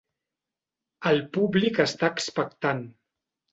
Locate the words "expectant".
2.17-2.85